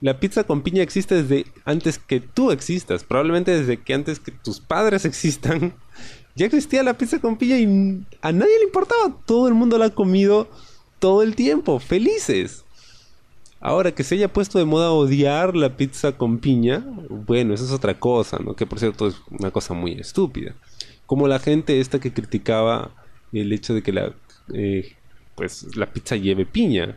La 0.00 0.18
pizza 0.18 0.44
con 0.44 0.62
piña 0.62 0.82
existe 0.82 1.22
desde 1.22 1.46
antes 1.64 1.98
que 1.98 2.20
tú 2.20 2.52
existas, 2.52 3.04
probablemente 3.04 3.58
desde 3.58 3.82
que 3.82 3.94
antes 3.94 4.18
que 4.18 4.32
tus 4.32 4.60
padres 4.60 5.04
existan. 5.04 5.74
Ya 6.36 6.46
existía 6.46 6.82
la 6.82 6.96
pizza 6.96 7.20
con 7.20 7.36
piña 7.36 7.58
y 7.58 8.06
a 8.22 8.32
nadie 8.32 8.58
le 8.58 8.64
importaba. 8.64 9.16
Todo 9.26 9.48
el 9.48 9.54
mundo 9.54 9.78
la 9.78 9.86
ha 9.86 9.94
comido 9.94 10.48
todo 10.98 11.22
el 11.22 11.34
tiempo, 11.34 11.78
felices. 11.80 12.64
Ahora 13.60 13.92
que 13.92 14.04
se 14.04 14.14
haya 14.14 14.32
puesto 14.32 14.58
de 14.58 14.64
moda 14.64 14.90
odiar 14.90 15.54
la 15.54 15.76
pizza 15.76 16.12
con 16.12 16.38
piña, 16.38 16.82
bueno, 17.10 17.52
eso 17.52 17.64
es 17.64 17.72
otra 17.72 17.98
cosa, 17.98 18.38
¿no? 18.38 18.54
Que 18.56 18.64
por 18.64 18.78
cierto 18.78 19.06
es 19.06 19.16
una 19.30 19.50
cosa 19.50 19.74
muy 19.74 19.92
estúpida. 19.92 20.54
Como 21.04 21.28
la 21.28 21.38
gente 21.38 21.78
esta 21.78 22.00
que 22.00 22.12
criticaba 22.12 22.90
el 23.32 23.52
hecho 23.52 23.74
de 23.74 23.82
que 23.82 23.92
la, 23.92 24.14
eh, 24.54 24.96
pues, 25.34 25.76
la 25.76 25.92
pizza 25.92 26.16
lleve 26.16 26.46
piña. 26.46 26.96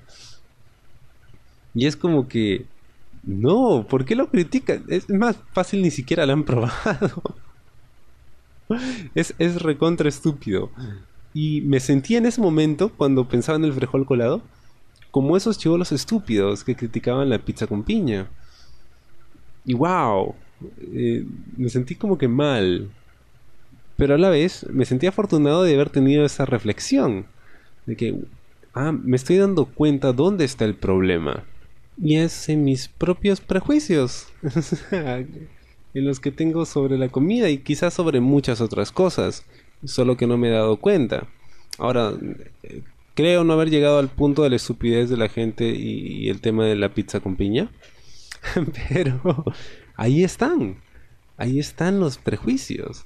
Y 1.74 1.86
es 1.86 1.98
como 1.98 2.30
que, 2.30 2.66
no, 3.24 3.86
¿por 3.90 4.06
qué 4.06 4.16
lo 4.16 4.30
critican? 4.30 4.86
Es 4.88 5.10
más 5.10 5.38
fácil, 5.52 5.82
ni 5.82 5.92
siquiera 5.92 6.26
la 6.26 6.34
han 6.34 6.44
probado. 6.46 7.22
es, 9.16 9.34
es 9.38 9.62
recontra 9.62 10.08
estúpido. 10.08 10.72
Y 11.34 11.62
me 11.62 11.82
sentí 11.82 12.16
en 12.16 12.26
ese 12.26 12.40
momento, 12.40 12.90
cuando 12.90 13.28
pensaba 13.28 13.58
en 13.58 13.66
el 13.66 13.74
frijol 13.74 14.06
colado, 14.06 14.42
como 15.14 15.38
esos 15.38 15.60
chivolos 15.60 15.92
estúpidos 15.92 16.64
que 16.64 16.76
criticaban 16.76 17.30
la 17.30 17.38
pizza 17.38 17.68
con 17.68 17.84
piña. 17.84 18.32
Y 19.64 19.76
wow, 19.76 20.34
eh, 20.92 21.24
me 21.56 21.70
sentí 21.70 21.94
como 21.94 22.18
que 22.18 22.28
mal. 22.28 22.90
Pero 23.96 24.16
a 24.16 24.18
la 24.18 24.32
vez 24.32 24.66
me 24.72 24.86
sentí 24.86 25.06
afortunado 25.06 25.62
de 25.62 25.76
haber 25.76 25.92
tenido 25.92 26.26
esa 26.26 26.48
reflexión. 26.48 27.28
De 27.86 27.96
que, 27.96 28.22
ah, 28.74 28.92
me 28.92 29.16
estoy 29.16 29.38
dando 29.38 29.66
cuenta 29.66 30.14
dónde 30.14 30.46
está 30.46 30.66
el 30.66 30.74
problema. 30.74 31.44
Y 32.02 32.16
es 32.16 32.50
en 32.50 32.64
mis 32.64 32.88
propios 32.88 33.40
prejuicios. 33.40 34.30
en 34.92 35.48
los 35.94 36.20
que 36.20 36.32
tengo 36.32 36.66
sobre 36.66 36.98
la 36.98 37.10
comida 37.10 37.52
y 37.52 37.60
quizás 37.60 37.94
sobre 37.94 38.20
muchas 38.20 38.62
otras 38.62 38.92
cosas. 38.92 39.46
Solo 39.86 40.18
que 40.18 40.26
no 40.26 40.40
me 40.40 40.48
he 40.48 40.54
dado 40.54 40.78
cuenta. 40.78 41.28
Ahora, 41.78 42.14
Creo 43.16 43.44
no 43.44 43.54
haber 43.54 43.70
llegado 43.70 44.00
al 44.00 44.10
punto 44.10 44.42
de 44.42 44.50
la 44.50 44.56
estupidez 44.56 45.10
de 45.10 45.18
la 45.18 45.30
gente 45.30 45.66
y, 45.66 46.30
el 46.30 46.42
tema 46.42 46.66
de 46.66 46.76
la 46.76 46.94
pizza 46.94 47.20
con 47.20 47.36
piña. 47.36 47.70
Pero 48.90 49.46
ahí 49.96 50.24
están. 50.24 50.78
Ahí 51.38 51.60
están 51.60 52.00
los 52.00 52.18
prejuicios. 52.18 53.06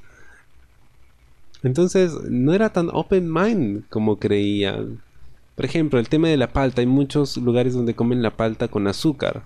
Entonces, 1.61 2.13
no 2.29 2.53
era 2.53 2.71
tan 2.71 2.89
open 2.93 3.31
mind 3.31 3.83
como 3.89 4.17
creían. 4.17 5.01
Por 5.55 5.65
ejemplo, 5.65 5.99
el 5.99 6.07
tema 6.07 6.29
de 6.29 6.37
la 6.37 6.53
palta. 6.53 6.79
Hay 6.79 6.87
muchos 6.87 7.35
lugares 7.35 7.73
donde 7.73 7.95
comen 7.95 8.21
la 8.21 8.37
palta 8.37 8.69
con 8.69 8.87
azúcar. 8.87 9.43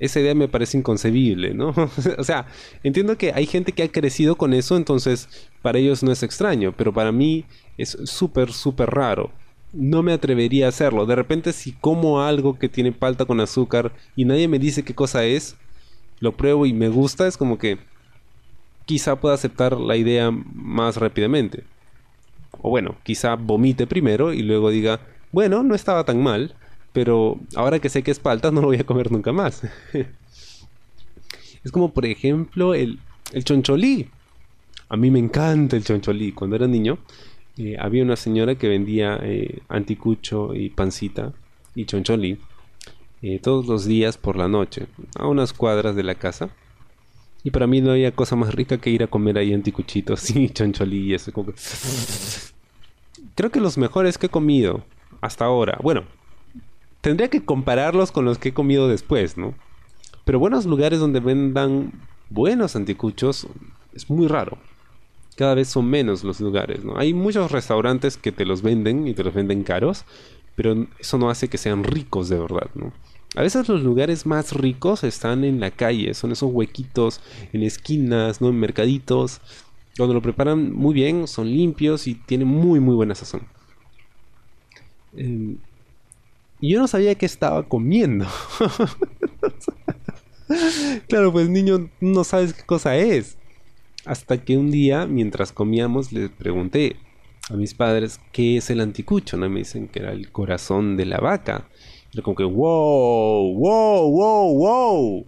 Esa 0.00 0.18
idea 0.18 0.34
me 0.34 0.48
parece 0.48 0.78
inconcebible, 0.78 1.54
¿no? 1.54 1.72
o 2.18 2.24
sea, 2.24 2.46
entiendo 2.82 3.16
que 3.16 3.32
hay 3.32 3.46
gente 3.46 3.70
que 3.70 3.84
ha 3.84 3.88
crecido 3.88 4.34
con 4.36 4.52
eso, 4.52 4.76
entonces 4.76 5.28
para 5.62 5.78
ellos 5.78 6.02
no 6.02 6.10
es 6.10 6.22
extraño, 6.22 6.74
pero 6.76 6.92
para 6.92 7.12
mí 7.12 7.44
es 7.78 7.96
súper, 8.04 8.52
súper 8.52 8.90
raro 8.90 9.30
no 9.76 10.02
me 10.02 10.12
atrevería 10.12 10.66
a 10.66 10.70
hacerlo. 10.70 11.06
De 11.06 11.14
repente 11.14 11.52
si 11.52 11.72
como 11.72 12.22
algo 12.22 12.58
que 12.58 12.68
tiene 12.68 12.92
palta 12.92 13.24
con 13.26 13.40
azúcar 13.40 13.92
y 14.16 14.24
nadie 14.24 14.48
me 14.48 14.58
dice 14.58 14.84
qué 14.84 14.94
cosa 14.94 15.24
es, 15.24 15.56
lo 16.20 16.32
pruebo 16.32 16.66
y 16.66 16.72
me 16.72 16.88
gusta, 16.88 17.26
es 17.26 17.36
como 17.36 17.58
que 17.58 17.78
quizá 18.86 19.16
pueda 19.16 19.34
aceptar 19.34 19.78
la 19.78 19.96
idea 19.96 20.30
más 20.30 20.96
rápidamente. 20.96 21.64
O 22.62 22.70
bueno, 22.70 22.96
quizá 23.02 23.34
vomite 23.34 23.86
primero 23.86 24.32
y 24.32 24.42
luego 24.42 24.70
diga, 24.70 25.00
bueno, 25.30 25.62
no 25.62 25.74
estaba 25.74 26.04
tan 26.04 26.22
mal, 26.22 26.54
pero 26.92 27.38
ahora 27.54 27.78
que 27.78 27.90
sé 27.90 28.02
que 28.02 28.10
es 28.10 28.18
palta 28.18 28.50
no 28.50 28.62
lo 28.62 28.68
voy 28.68 28.78
a 28.78 28.86
comer 28.86 29.12
nunca 29.12 29.32
más. 29.32 29.62
es 31.64 31.72
como 31.72 31.92
por 31.92 32.06
ejemplo 32.06 32.74
el, 32.74 32.98
el 33.32 33.44
choncholí. 33.44 34.08
A 34.88 34.96
mí 34.96 35.10
me 35.10 35.18
encanta 35.18 35.76
el 35.76 35.84
choncholí. 35.84 36.32
Cuando 36.32 36.56
era 36.56 36.66
niño, 36.66 36.98
eh, 37.58 37.76
había 37.78 38.02
una 38.02 38.16
señora 38.16 38.56
que 38.56 38.68
vendía 38.68 39.18
eh, 39.22 39.60
anticucho 39.68 40.54
y 40.54 40.68
pancita 40.68 41.32
y 41.74 41.86
choncholí 41.86 42.38
eh, 43.22 43.38
todos 43.38 43.66
los 43.66 43.86
días 43.86 44.18
por 44.18 44.36
la 44.36 44.46
noche, 44.46 44.86
a 45.18 45.26
unas 45.26 45.54
cuadras 45.54 45.96
de 45.96 46.02
la 46.02 46.16
casa. 46.16 46.50
Y 47.44 47.50
para 47.50 47.66
mí 47.66 47.80
no 47.80 47.92
había 47.92 48.12
cosa 48.12 48.36
más 48.36 48.54
rica 48.54 48.78
que 48.78 48.90
ir 48.90 49.02
a 49.02 49.06
comer 49.06 49.38
ahí 49.38 49.54
anticuchitos 49.54 50.30
y 50.36 50.50
choncholí 50.50 51.10
y 51.10 51.14
eso. 51.14 51.32
Creo 53.34 53.50
que 53.50 53.60
los 53.60 53.78
mejores 53.78 54.18
que 54.18 54.26
he 54.26 54.30
comido 54.30 54.84
hasta 55.22 55.46
ahora, 55.46 55.78
bueno, 55.82 56.04
tendría 57.00 57.30
que 57.30 57.44
compararlos 57.44 58.12
con 58.12 58.26
los 58.26 58.36
que 58.36 58.50
he 58.50 58.54
comido 58.54 58.88
después, 58.88 59.38
¿no? 59.38 59.54
Pero 60.26 60.38
buenos 60.38 60.66
lugares 60.66 60.98
donde 60.98 61.20
vendan 61.20 61.92
buenos 62.28 62.76
anticuchos 62.76 63.46
es 63.94 64.10
muy 64.10 64.26
raro 64.26 64.58
cada 65.36 65.54
vez 65.54 65.68
son 65.68 65.88
menos 65.88 66.24
los 66.24 66.40
lugares, 66.40 66.84
¿no? 66.84 66.98
Hay 66.98 67.14
muchos 67.14 67.52
restaurantes 67.52 68.16
que 68.16 68.32
te 68.32 68.44
los 68.44 68.62
venden 68.62 69.06
y 69.06 69.14
te 69.14 69.22
los 69.22 69.34
venden 69.34 69.62
caros, 69.62 70.04
pero 70.54 70.86
eso 70.98 71.18
no 71.18 71.30
hace 71.30 71.48
que 71.48 71.58
sean 71.58 71.84
ricos 71.84 72.28
de 72.28 72.38
verdad, 72.38 72.70
¿no? 72.74 72.92
A 73.36 73.42
veces 73.42 73.68
los 73.68 73.82
lugares 73.82 74.24
más 74.24 74.52
ricos 74.52 75.04
están 75.04 75.44
en 75.44 75.60
la 75.60 75.70
calle, 75.70 76.14
son 76.14 76.32
esos 76.32 76.50
huequitos 76.50 77.20
en 77.52 77.62
esquinas, 77.62 78.40
¿no? 78.40 78.48
En 78.48 78.58
mercaditos, 78.58 79.42
donde 79.96 80.14
lo 80.14 80.22
preparan 80.22 80.72
muy 80.72 80.94
bien, 80.94 81.28
son 81.28 81.48
limpios 81.48 82.06
y 82.06 82.14
tienen 82.14 82.48
muy, 82.48 82.80
muy 82.80 82.94
buena 82.94 83.14
sazón. 83.14 83.42
Em, 85.14 85.58
y 86.60 86.72
yo 86.72 86.80
no 86.80 86.88
sabía 86.88 87.14
qué 87.14 87.26
estaba 87.26 87.68
comiendo. 87.68 88.26
claro, 91.08 91.30
pues 91.30 91.50
niño, 91.50 91.90
no 92.00 92.24
sabes 92.24 92.54
qué 92.54 92.64
cosa 92.64 92.96
es. 92.96 93.36
Hasta 94.06 94.38
que 94.38 94.56
un 94.56 94.70
día, 94.70 95.06
mientras 95.06 95.52
comíamos, 95.52 96.12
les 96.12 96.30
pregunté 96.30 96.96
a 97.50 97.54
mis 97.54 97.74
padres 97.74 98.20
qué 98.32 98.56
es 98.56 98.70
el 98.70 98.80
anticucho, 98.80 99.36
¿no? 99.36 99.50
me 99.50 99.58
dicen 99.58 99.88
que 99.88 99.98
era 99.98 100.12
el 100.12 100.30
corazón 100.30 100.96
de 100.96 101.06
la 101.06 101.18
vaca. 101.18 101.68
Era 102.12 102.22
como 102.22 102.36
que, 102.36 102.44
wow, 102.44 103.52
wow, 103.54 104.10
wow, 104.10 104.58
wow. 104.58 105.26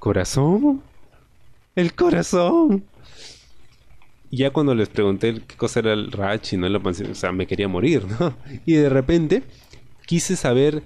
¿Corazón? 0.00 0.82
¿El 1.76 1.94
corazón? 1.94 2.84
Y 4.30 4.38
ya 4.38 4.50
cuando 4.50 4.74
les 4.74 4.88
pregunté 4.88 5.42
qué 5.46 5.56
cosa 5.56 5.78
era 5.78 5.92
el 5.92 6.10
rachi, 6.10 6.56
¿no? 6.56 6.66
o 6.66 7.14
sea, 7.14 7.30
me 7.30 7.46
quería 7.46 7.68
morir, 7.68 8.04
¿no? 8.18 8.34
Y 8.66 8.74
de 8.74 8.88
repente 8.88 9.44
quise 10.06 10.34
saber 10.34 10.82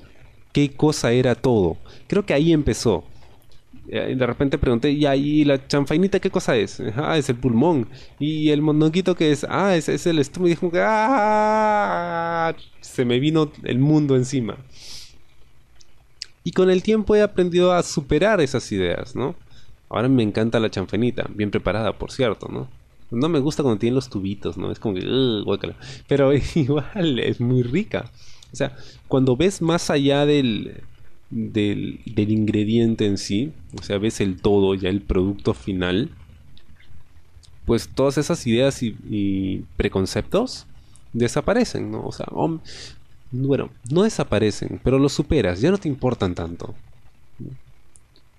qué 0.53 0.71
cosa 0.71 1.13
era 1.13 1.35
todo. 1.35 1.79
Creo 2.07 2.27
que 2.27 2.35
ahí 2.35 2.53
empezó. 2.53 3.05
Eh, 3.93 4.15
de 4.17 4.27
repente 4.27 4.57
pregunté, 4.57 4.93
¿y 4.93 5.05
ahí 5.05 5.45
la 5.45 5.67
chanfainita 5.67 6.21
qué 6.21 6.31
cosa 6.31 6.57
es? 6.57 6.81
Ah, 6.97 7.19
es 7.19 7.29
el 7.29 7.37
pulmón. 7.37 7.89
¿Y 8.21 8.51
el 8.51 8.63
monoquito 8.63 9.17
qué 9.17 9.33
es? 9.33 9.45
Ah, 9.49 9.75
es, 9.75 9.89
es 9.89 10.07
el 10.07 10.21
estómago. 10.21 10.47
Y 10.49 10.51
dije, 10.51 10.71
¡ah! 10.85 12.55
Se 12.81 13.05
me 13.05 13.19
vino 13.19 13.51
el 13.65 13.81
mundo 13.81 14.15
encima. 14.15 14.57
Y 16.45 16.53
con 16.53 16.71
el 16.71 16.85
tiempo 16.85 17.17
he 17.17 17.23
aprendido 17.23 17.73
a 17.73 17.83
superar 17.83 18.41
esas 18.41 18.71
ideas, 18.71 19.17
¿no? 19.17 19.35
Ahora 19.89 20.09
me 20.09 20.23
encanta 20.23 20.61
la 20.61 20.71
chanfainita, 20.71 21.27
bien 21.35 21.51
preparada, 21.51 21.99
por 21.99 22.13
cierto, 22.13 22.49
¿no? 22.49 22.69
No 23.11 23.29
me 23.29 23.41
gusta 23.41 23.65
cuando 23.65 23.81
tiene 23.81 23.97
los 23.97 24.09
tubitos, 24.09 24.57
¿no? 24.57 24.71
Es 24.71 24.79
como 24.79 24.95
que, 24.95 25.75
Pero 26.07 26.33
igual 26.55 27.19
es 27.19 27.41
muy 27.41 27.65
rica. 27.65 28.11
O 28.53 28.57
sea, 28.57 28.77
cuando 29.09 29.37
ves 29.37 29.61
más 29.61 29.91
allá 29.91 30.27
del, 30.27 30.83
del, 31.31 32.01
ingrediente 32.17 33.07
en 33.07 33.19
sí, 33.19 33.53
o 33.79 33.83
sea, 33.83 33.99
ves 33.99 34.21
el 34.21 34.41
todo, 34.41 34.75
ya 34.75 34.89
el 34.89 35.01
producto 35.01 35.55
final, 35.55 36.11
pues 37.67 37.89
todas 37.89 38.19
esas 38.19 38.47
ideas 38.47 38.83
y, 38.83 39.65
preconceptos 39.77 40.67
desaparecen, 41.13 41.91
¿no? 41.91 42.05
O 42.05 42.13
sea, 42.13 42.27
bueno, 43.31 43.71
no 43.91 44.03
desaparecen, 44.03 44.81
pero 44.83 44.99
los 44.99 45.13
superas, 45.13 45.61
ya 45.61 45.71
no 45.71 45.79
te 45.79 45.89
importan 45.89 46.35
tanto. 46.35 46.75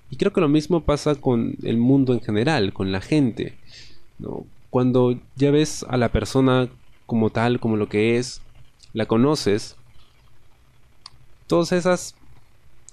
Y 0.09 0.17
creo 0.17 0.33
que 0.33 0.41
lo 0.41 0.49
mismo 0.49 0.81
pasa 0.81 1.15
con 1.15 1.55
el 1.63 1.77
mundo 1.77 2.13
en 2.13 2.19
general, 2.19 2.73
con 2.73 2.91
la 2.91 2.99
gente. 2.99 3.57
¿no? 4.19 4.45
Cuando 4.69 5.17
ya 5.37 5.51
ves 5.51 5.85
a 5.87 5.95
la 5.95 6.11
persona 6.11 6.69
como 7.05 7.29
tal, 7.29 7.61
como 7.61 7.77
lo 7.77 7.87
que 7.87 8.17
es, 8.17 8.41
la 8.93 9.05
conoces, 9.05 9.77
todas 11.47 11.71
esas 11.71 12.15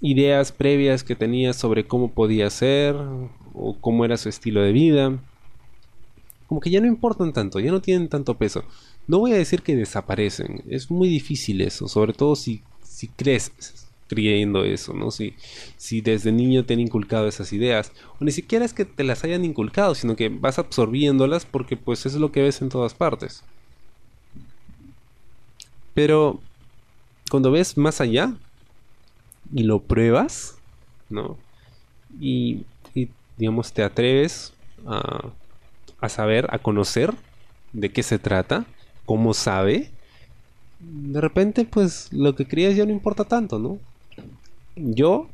ideas 0.00 0.52
previas 0.52 1.02
que 1.02 1.16
tenía 1.16 1.52
sobre 1.52 1.86
cómo 1.86 2.10
podía 2.12 2.50
ser 2.50 2.96
o 3.54 3.76
cómo 3.80 4.04
era 4.04 4.16
su 4.16 4.28
estilo 4.28 4.62
de 4.62 4.72
vida. 4.72 5.18
Como 6.46 6.60
que 6.60 6.70
ya 6.70 6.80
no 6.80 6.86
importan 6.86 7.32
tanto, 7.32 7.60
ya 7.60 7.70
no 7.70 7.80
tienen 7.82 8.08
tanto 8.08 8.34
peso. 8.36 8.64
No 9.06 9.18
voy 9.18 9.32
a 9.32 9.36
decir 9.36 9.62
que 9.62 9.76
desaparecen, 9.76 10.62
es 10.68 10.90
muy 10.90 11.08
difícil 11.08 11.60
eso, 11.60 11.88
sobre 11.88 12.12
todo 12.12 12.36
si, 12.36 12.62
si 12.82 13.08
creces. 13.08 13.86
creyendo 14.08 14.64
eso, 14.64 14.94
¿no? 14.94 15.10
Si, 15.10 15.34
si 15.76 16.00
desde 16.00 16.32
niño 16.32 16.64
te 16.64 16.74
han 16.74 16.80
inculcado 16.80 17.28
esas 17.28 17.52
ideas, 17.52 17.92
o 18.18 18.24
ni 18.24 18.32
siquiera 18.32 18.64
es 18.64 18.72
que 18.72 18.84
te 18.86 19.04
las 19.04 19.24
hayan 19.24 19.44
inculcado, 19.44 19.94
sino 19.94 20.16
que 20.16 20.30
vas 20.30 20.58
absorbiéndolas 20.58 21.44
porque 21.44 21.76
pues 21.76 22.06
es 22.06 22.14
lo 22.14 22.32
que 22.32 22.42
ves 22.42 22.62
en 22.62 22.70
todas 22.70 22.94
partes. 22.94 23.44
Pero 25.94 26.40
cuando 27.30 27.50
ves 27.50 27.76
más 27.76 28.00
allá 28.00 28.34
y 29.52 29.62
lo 29.64 29.80
pruebas, 29.80 30.56
¿no? 31.08 31.36
Y, 32.20 32.64
digamos, 33.36 33.72
te 33.72 33.82
atreves 33.82 34.52
a, 34.86 35.30
a 36.00 36.08
saber, 36.08 36.48
a 36.50 36.58
conocer 36.58 37.14
de 37.72 37.90
qué 37.90 38.02
se 38.02 38.18
trata, 38.18 38.64
cómo 39.04 39.34
sabe, 39.34 39.90
de 40.80 41.20
repente 41.20 41.64
pues 41.64 42.12
lo 42.12 42.34
que 42.34 42.46
creías 42.46 42.76
ya 42.76 42.86
no 42.86 42.92
importa 42.92 43.24
tanto, 43.24 43.58
¿no? 43.58 43.78
Yo 44.76 45.28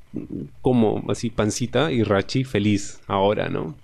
como 0.63 1.05
así 1.11 1.29
pancita 1.31 1.93
y 1.93 2.03
rachi 2.03 2.45
feliz 2.45 3.01
ahora, 3.07 3.51
¿no? 3.51 3.75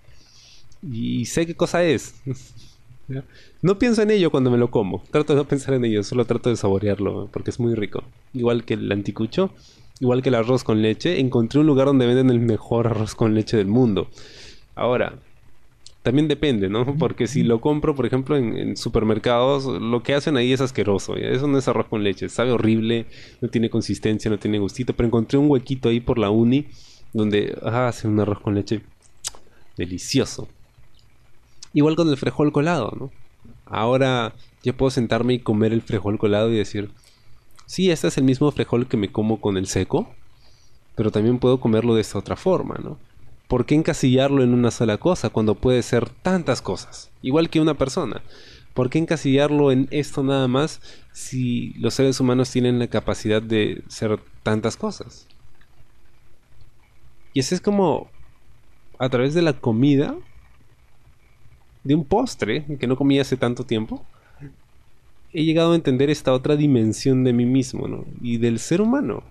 Y 0.82 1.26
sé 1.26 1.46
qué 1.46 1.54
cosa 1.54 1.84
es. 1.84 2.14
no 3.62 3.78
pienso 3.78 4.00
en 4.02 4.10
ello 4.10 4.30
cuando 4.30 4.50
me 4.50 4.56
lo 4.56 4.70
como. 4.70 5.02
Trato 5.10 5.34
de 5.34 5.40
no 5.40 5.48
pensar 5.48 5.74
en 5.74 5.84
ello, 5.84 6.02
solo 6.02 6.24
trato 6.24 6.48
de 6.48 6.56
saborearlo 6.56 7.28
porque 7.30 7.50
es 7.50 7.60
muy 7.60 7.74
rico. 7.74 8.02
Igual 8.32 8.64
que 8.64 8.74
el 8.74 8.90
anticucho, 8.90 9.52
igual 10.00 10.22
que 10.22 10.30
el 10.30 10.34
arroz 10.34 10.64
con 10.64 10.82
leche, 10.82 11.20
encontré 11.20 11.60
un 11.60 11.66
lugar 11.66 11.86
donde 11.86 12.06
venden 12.06 12.30
el 12.30 12.40
mejor 12.40 12.88
arroz 12.88 13.14
con 13.14 13.34
leche 13.34 13.56
del 13.56 13.66
mundo. 13.66 14.08
Ahora, 14.74 15.14
también 16.02 16.28
depende, 16.28 16.70
¿no? 16.70 16.96
Porque 16.98 17.26
si 17.26 17.42
lo 17.42 17.60
compro, 17.60 17.94
por 17.94 18.06
ejemplo, 18.06 18.36
en, 18.36 18.76
supermercados, 18.76 19.66
lo 19.66 20.02
que 20.02 20.14
hacen 20.14 20.36
ahí 20.36 20.52
es 20.52 20.60
asqueroso. 20.62 21.16
Eso 21.16 21.46
no 21.46 21.58
es 21.58 21.68
arroz 21.68 21.86
con 21.88 22.02
leche. 22.02 22.28
Sabe 22.30 22.52
horrible, 22.52 23.06
no 23.40 23.48
tiene 23.48 23.68
consistencia, 23.68 24.30
no 24.30 24.38
tiene 24.38 24.58
gustito. 24.58 24.94
Pero 24.94 25.06
encontré 25.06 25.38
un 25.38 25.50
huequito 25.50 25.90
ahí 25.90 26.00
por 26.00 26.18
la 26.18 26.30
uni 26.30 26.66
donde 27.12 27.56
ah, 27.62 27.88
hacen 27.88 28.12
un 28.12 28.20
arroz 28.20 28.40
con 28.40 28.54
leche 28.54 28.80
delicioso. 29.76 30.48
Igual 31.74 31.96
con 31.96 32.08
el 32.08 32.16
frijol 32.16 32.52
colado, 32.52 32.92
¿no? 32.98 33.10
Ahora 33.66 34.34
yo 34.64 34.74
puedo 34.76 34.90
sentarme 34.90 35.34
y 35.34 35.38
comer 35.38 35.72
el 35.72 35.82
frijol 35.82 36.18
colado 36.18 36.50
y 36.50 36.56
decir, 36.56 36.90
sí, 37.70 37.88
este 37.92 38.08
es 38.08 38.18
el 38.18 38.24
mismo 38.24 38.50
frijol 38.50 38.88
que 38.88 38.96
me 38.96 39.12
como 39.12 39.40
con 39.40 39.56
el 39.56 39.68
seco, 39.68 40.12
pero 40.96 41.12
también 41.12 41.38
puedo 41.38 41.60
comerlo 41.60 41.94
de 41.94 42.00
esta 42.00 42.18
otra 42.18 42.34
forma, 42.34 42.74
¿no? 42.82 42.98
¿Por 43.46 43.64
qué 43.64 43.76
encasillarlo 43.76 44.42
en 44.42 44.54
una 44.54 44.72
sola 44.72 44.98
cosa 44.98 45.30
cuando 45.30 45.54
puede 45.54 45.80
ser 45.82 46.10
tantas 46.10 46.62
cosas? 46.62 47.12
Igual 47.22 47.48
que 47.48 47.60
una 47.60 47.74
persona. 47.74 48.22
¿Por 48.74 48.90
qué 48.90 48.98
encasillarlo 48.98 49.70
en 49.70 49.86
esto 49.92 50.24
nada 50.24 50.48
más 50.48 50.80
si 51.12 51.72
los 51.74 51.94
seres 51.94 52.18
humanos 52.18 52.50
tienen 52.50 52.80
la 52.80 52.88
capacidad 52.88 53.40
de 53.40 53.84
ser 53.86 54.18
tantas 54.42 54.76
cosas? 54.76 55.28
Y 57.34 57.38
así 57.38 57.54
es 57.54 57.60
como 57.60 58.10
a 58.98 59.08
través 59.08 59.32
de 59.32 59.42
la 59.42 59.52
comida, 59.52 60.16
de 61.84 61.94
un 61.94 62.04
postre 62.04 62.66
que 62.80 62.88
no 62.88 62.96
comía 62.96 63.22
hace 63.22 63.36
tanto 63.36 63.62
tiempo, 63.62 64.04
he 65.32 65.44
llegado 65.44 65.72
a 65.72 65.76
entender 65.76 66.10
esta 66.10 66.32
otra 66.32 66.56
dimensión 66.56 67.24
de 67.24 67.32
mí 67.32 67.46
mismo 67.46 67.88
¿no? 67.88 68.04
y 68.20 68.38
del 68.38 68.58
ser 68.58 68.80
humano 68.80 69.22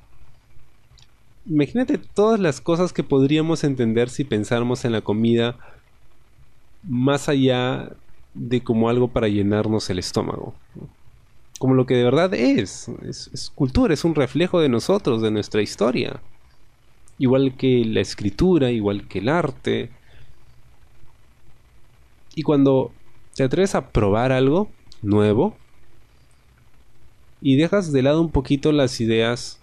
imagínate 1.46 1.98
todas 1.98 2.40
las 2.40 2.62
cosas 2.62 2.94
que 2.94 3.04
podríamos 3.04 3.64
entender 3.64 4.10
si 4.10 4.24
pensáramos 4.24 4.86
en 4.86 4.92
la 4.92 5.02
comida 5.02 5.58
más 6.84 7.28
allá 7.28 7.92
de 8.34 8.62
como 8.62 8.90
algo 8.90 9.10
para 9.10 9.28
llenarnos 9.28 9.90
el 9.90 10.00
estómago. 10.00 10.54
Como 11.58 11.74
lo 11.74 11.86
que 11.86 11.96
de 11.96 12.04
verdad 12.04 12.34
es. 12.34 12.88
es. 13.06 13.52
cultura, 13.54 13.94
es 13.94 14.06
un 14.06 14.16
reflejo 14.16 14.62
de 14.62 14.70
nosotros, 14.70 15.22
de 15.22 15.32
nuestra 15.32 15.62
historia. 15.62 16.22
Igual 17.18 17.56
que 17.58 17.84
la 17.84 18.00
escritura, 18.00 18.72
igual 18.72 19.08
que 19.08 19.20
el 19.20 19.28
arte. 19.28 19.90
Y 22.34 22.44
cuando 22.44 22.94
te 23.36 23.44
atreves 23.44 23.76
a 23.76 23.90
probar 23.90 24.32
algo 24.32 24.70
nuevo 25.02 25.58
y 27.42 27.56
dejas 27.56 27.92
de 27.92 28.02
lado 28.02 28.22
un 28.22 28.32
poquito 28.32 28.72
las 28.72 29.00
ideas 29.02 29.60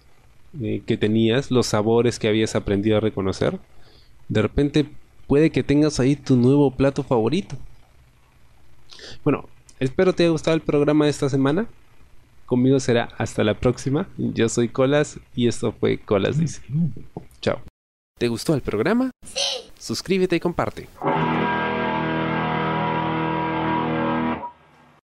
eh, 0.61 0.81
que 0.85 0.97
tenías, 0.97 1.51
los 1.51 1.67
sabores 1.67 2.19
que 2.19 2.27
habías 2.27 2.55
aprendido 2.55 2.97
a 2.97 3.01
reconocer, 3.01 3.59
de 4.29 4.41
repente 4.41 4.85
puede 5.27 5.51
que 5.51 5.63
tengas 5.63 5.99
ahí 5.99 6.15
tu 6.15 6.35
nuevo 6.35 6.71
plato 6.71 7.03
favorito. 7.03 7.55
Bueno, 9.23 9.47
espero 9.79 10.13
te 10.13 10.23
haya 10.23 10.31
gustado 10.31 10.55
el 10.55 10.61
programa 10.61 11.05
de 11.05 11.11
esta 11.11 11.29
semana. 11.29 11.67
Conmigo 12.45 12.79
será 12.79 13.09
hasta 13.17 13.43
la 13.43 13.59
próxima. 13.59 14.07
Yo 14.17 14.47
soy 14.47 14.69
Colas 14.69 15.19
y 15.35 15.47
esto 15.47 15.73
fue 15.73 15.97
Colas 15.97 16.39
Dice. 16.39 16.61
Chao. 17.41 17.61
¿Te 18.17 18.29
gustó 18.29 18.55
el 18.55 18.61
programa? 18.61 19.11
Sí. 19.25 19.69
Suscríbete 19.77 20.37
y 20.37 20.39
comparte. 20.39 20.87